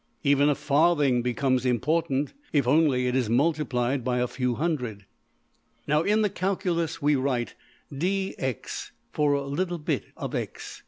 Even 0.23 0.49
a 0.49 0.55
farthing 0.55 1.21
becomes 1.21 1.63
important 1.63 2.33
if 2.51 2.67
only 2.67 3.05
it 3.05 3.15
is 3.15 3.29
multiplied 3.29 4.03
by 4.03 4.17
a 4.17 4.27
few 4.27 4.55
hundred. 4.55 5.05
Now 5.87 6.01
in 6.01 6.23
the 6.23 6.29
calculus 6.31 7.03
we 7.03 7.15
write 7.15 7.53
$dx$ 7.93 8.89
for 9.11 9.33
a 9.33 9.45
little 9.45 9.77
bit 9.77 10.05
of~$x$. 10.17 10.79